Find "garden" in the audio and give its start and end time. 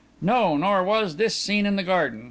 1.83-2.19